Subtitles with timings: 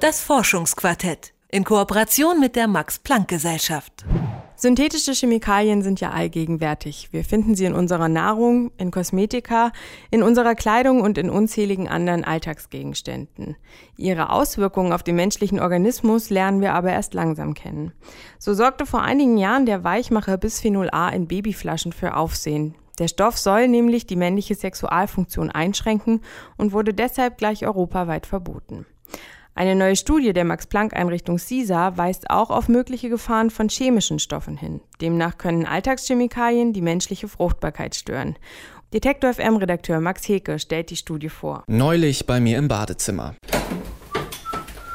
[0.00, 4.06] Das Forschungsquartett in Kooperation mit der Max-Planck-Gesellschaft.
[4.56, 7.10] Synthetische Chemikalien sind ja allgegenwärtig.
[7.12, 9.72] Wir finden sie in unserer Nahrung, in Kosmetika,
[10.10, 13.56] in unserer Kleidung und in unzähligen anderen Alltagsgegenständen.
[13.98, 17.92] Ihre Auswirkungen auf den menschlichen Organismus lernen wir aber erst langsam kennen.
[18.38, 22.74] So sorgte vor einigen Jahren der Weichmacher Bisphenol A in Babyflaschen für Aufsehen.
[22.98, 26.22] Der Stoff soll nämlich die männliche Sexualfunktion einschränken
[26.56, 28.86] und wurde deshalb gleich europaweit verboten.
[29.54, 34.80] Eine neue Studie der Max-Planck-Einrichtung CISA weist auch auf mögliche Gefahren von chemischen Stoffen hin.
[35.00, 38.36] Demnach können Alltagschemikalien die menschliche Fruchtbarkeit stören.
[38.92, 41.64] Detektor FM-Redakteur Max Heke stellt die Studie vor.
[41.66, 43.34] Neulich bei mir im Badezimmer.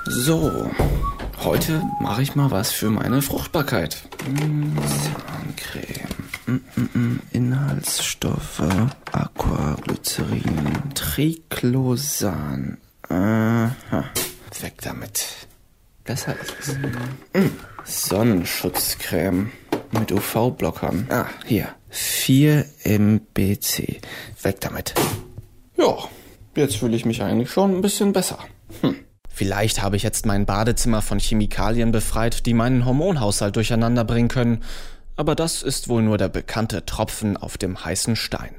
[0.06, 0.70] So,
[1.44, 4.08] heute mache ich mal was für meine Fruchtbarkeit.
[5.56, 6.10] Zahncreme.
[6.46, 7.20] Mm, mm, mm.
[7.32, 8.64] Inhaltsstoffe:
[9.12, 12.78] Aquaglycerin, Triclosan.
[13.10, 14.06] Aha.
[14.62, 15.26] Weg damit.
[16.04, 16.78] Besser ist es.
[17.34, 17.50] Mm.
[17.84, 19.52] Sonnenschutzcreme
[19.92, 21.08] mit UV-Blockern.
[21.10, 21.70] Ah, hier.
[21.90, 24.02] 4 MBC.
[24.42, 24.94] Weg damit.
[25.78, 25.98] Ja,
[26.56, 28.40] jetzt fühle ich mich eigentlich schon ein bisschen besser.
[28.82, 28.96] Hm.
[29.30, 34.64] Vielleicht habe ich jetzt mein Badezimmer von Chemikalien befreit, die meinen Hormonhaushalt durcheinander bringen können,
[35.18, 38.56] aber das ist wohl nur der bekannte Tropfen auf dem heißen Stein.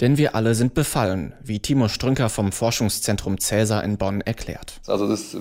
[0.00, 4.80] Denn wir alle sind befallen, wie Timo Strünker vom Forschungszentrum Cäsar in Bonn erklärt.
[4.86, 5.36] Also es ist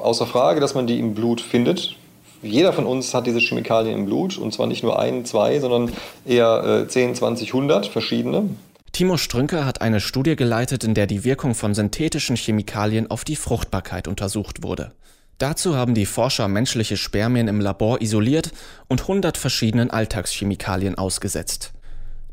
[0.00, 1.96] außer Frage, dass man die im Blut findet.
[2.42, 5.92] Jeder von uns hat diese Chemikalien im Blut und zwar nicht nur ein, zwei, sondern
[6.26, 8.50] eher 10, 20, 100 verschiedene.
[8.90, 13.36] Timo Strünker hat eine Studie geleitet, in der die Wirkung von synthetischen Chemikalien auf die
[13.36, 14.92] Fruchtbarkeit untersucht wurde.
[15.38, 18.50] Dazu haben die Forscher menschliche Spermien im Labor isoliert
[18.88, 21.72] und 100 verschiedenen Alltagschemikalien ausgesetzt.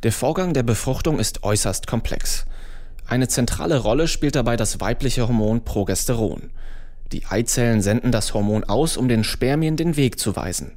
[0.03, 2.45] Der Vorgang der Befruchtung ist äußerst komplex.
[3.05, 6.51] Eine zentrale Rolle spielt dabei das weibliche Hormon Progesteron.
[7.11, 10.71] Die Eizellen senden das Hormon aus, um den Spermien den Weg zu weisen.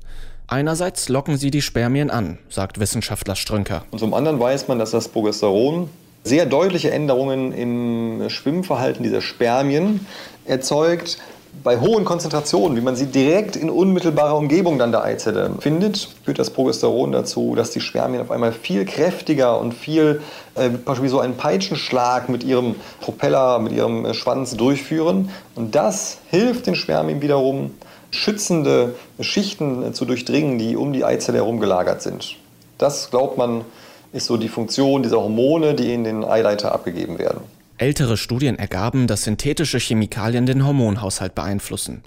[0.48, 3.84] Einerseits locken sie die Spermien an, sagt Wissenschaftler Strünker.
[3.92, 5.88] Und zum anderen weiß man, dass das Progesteron
[6.24, 10.04] sehr deutliche Änderungen im Schwimmverhalten dieser Spermien
[10.46, 11.18] erzeugt,
[11.62, 16.38] bei hohen Konzentrationen, wie man sie direkt in unmittelbarer Umgebung dann der Eizelle findet, führt
[16.38, 20.22] das Progesteron dazu, dass die Spermien auf einmal viel kräftiger und viel
[20.54, 20.70] äh,
[21.00, 25.30] wie so einen Peitschenschlag mit ihrem Propeller, mit ihrem äh, Schwanz durchführen.
[25.54, 27.72] Und das hilft den Spermien wiederum,
[28.10, 32.36] schützende Schichten äh, zu durchdringen, die um die Eizelle herum gelagert sind.
[32.78, 33.64] Das, glaubt man,
[34.12, 37.40] ist so die Funktion dieser Hormone, die in den Eileiter abgegeben werden.
[37.82, 42.04] Ältere Studien ergaben, dass synthetische Chemikalien den Hormonhaushalt beeinflussen.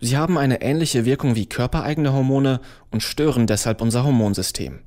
[0.00, 2.58] Sie haben eine ähnliche Wirkung wie körpereigene Hormone
[2.90, 4.78] und stören deshalb unser Hormonsystem.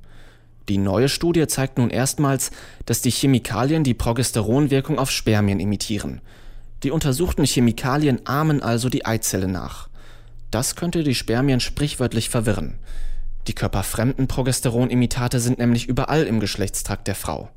[0.68, 2.50] Die neue Studie zeigt nun erstmals,
[2.84, 6.20] dass die Chemikalien die Progesteronwirkung auf Spermien imitieren.
[6.82, 9.88] Die untersuchten Chemikalien ahmen also die Eizelle nach.
[10.50, 12.74] Das könnte die Spermien sprichwörtlich verwirren.
[13.46, 17.50] Die körperfremden Progesteronimitate sind nämlich überall im Geschlechtstrakt der Frau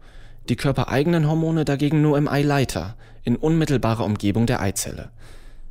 [0.50, 5.10] die körpereigenen Hormone dagegen nur im Eileiter, in unmittelbarer Umgebung der Eizelle.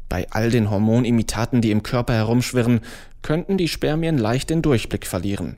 [0.08, 2.80] Bei all den Hormonimitaten, die im Körper herumschwirren,
[3.22, 5.56] könnten die Spermien leicht den Durchblick verlieren.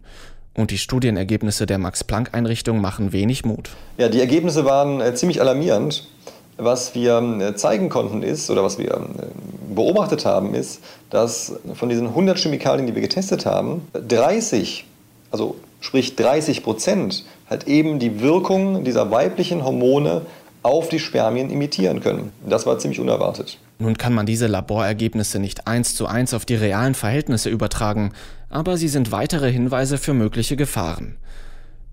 [0.55, 3.71] Und die Studienergebnisse der Max-Planck-Einrichtung machen wenig Mut.
[3.99, 6.09] Ja, die Ergebnisse waren äh, ziemlich alarmierend.
[6.57, 10.81] Was wir äh, zeigen konnten ist, oder was wir äh, beobachtet haben, ist,
[11.11, 14.85] dass von diesen 100 Chemikalien, die wir getestet haben, 30,
[15.31, 20.23] also sprich 30 Prozent, halt eben die Wirkung dieser weiblichen Hormone
[20.63, 22.33] auf die Spermien imitieren können.
[22.47, 23.59] Das war ziemlich unerwartet.
[23.79, 28.13] Nun kann man diese Laborergebnisse nicht eins zu eins auf die realen Verhältnisse übertragen,
[28.51, 31.17] aber sie sind weitere Hinweise für mögliche Gefahren.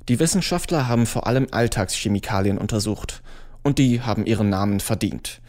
[0.10, 3.22] Die Wissenschaftler haben vor allem Alltagschemikalien untersucht,
[3.64, 5.42] und die haben ihren Namen verdient.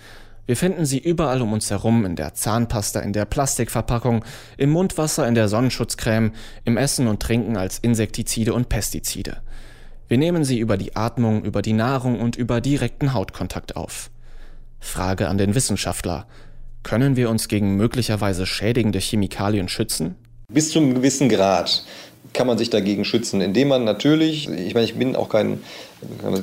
[0.47, 4.25] Wir finden sie überall um uns herum, in der Zahnpasta, in der Plastikverpackung,
[4.57, 6.33] im Mundwasser, in der Sonnenschutzcreme,
[6.65, 9.39] im Essen und Trinken als Insektizide und Pestizide.
[10.09, 14.11] Wir nehmen sie über die Atmung, über die Nahrung und über direkten Hautkontakt auf.
[14.79, 16.29] Frage an den Wissenschaftler.
[16.85, 20.15] Können wir uns gegen möglicherweise schädigende Chemikalien schützen?
[20.49, 21.85] Bis zu einem gewissen Grad
[22.37, 25.61] kann man sich dagegen schützen, indem man natürlich, ich meine, ich bin auch kein,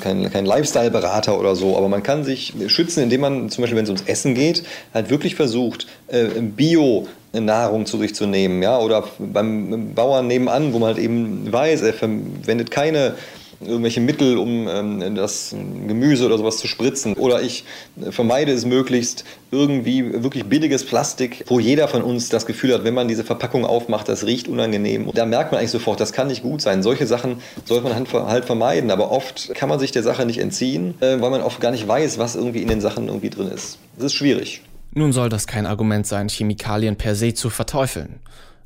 [0.02, 3.86] kein, kein Lifestyle-Berater oder so, aber man kann sich schützen, indem man zum Beispiel, wenn
[3.86, 4.64] es ums Essen geht,
[4.94, 10.74] halt wirklich versucht, äh, Bio Nahrung zu sich zu nehmen, ja, oder beim Bauern nebenan,
[10.74, 13.16] wo man halt eben weiß, er verwendet keine
[13.66, 15.56] irgendwelche Mittel, um ähm, das
[15.88, 17.14] Gemüse oder sowas zu spritzen.
[17.14, 17.64] Oder ich
[18.12, 22.94] vermeide es möglichst irgendwie wirklich billiges Plastik, wo jeder von uns das Gefühl hat, wenn
[22.94, 25.10] man diese Verpackung aufmacht, das riecht unangenehm.
[25.14, 26.84] Da merkt man eigentlich sofort, das kann nicht gut sein.
[26.84, 28.92] Solche Sachen sollte man halt, halt vermeiden.
[28.92, 31.88] Aber oft kann man sich der Sache nicht entziehen, äh, weil man oft gar nicht
[31.88, 33.78] weiß, was irgendwie in den Sachen irgendwie drin ist.
[33.96, 34.62] Das ist schwierig.
[34.96, 38.20] Nun soll das kein Argument sein, Chemikalien per se zu verteufeln.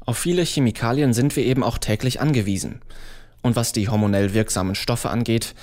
[0.06, 2.82] Auf viele Chemikalien sind wir eben auch täglich angewiesen.
[3.42, 5.56] Und was die hormonell wirksamen Stoffe angeht,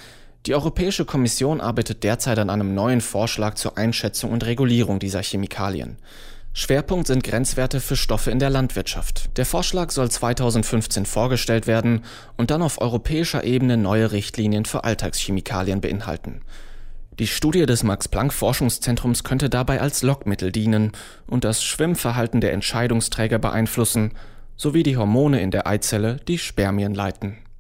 [0.46, 5.96] die Europäische Kommission arbeitet derzeit an einem neuen Vorschlag zur Einschätzung und Regulierung dieser Chemikalien.
[6.52, 9.36] Schwerpunkt sind Grenzwerte für Stoffe in der Landwirtschaft.
[9.38, 12.04] Der Vorschlag soll 2015 vorgestellt werden
[12.36, 16.42] und dann auf europäischer Ebene neue Richtlinien für Alltagschemikalien beinhalten.
[17.18, 20.92] Die Studie des Max-Planck-Forschungszentrums könnte dabei als Lockmittel dienen
[21.26, 24.12] und das Schwimmverhalten der Entscheidungsträger beeinflussen,
[24.56, 27.38] sowie die Hormone in der Eizelle, die Spermien leiten.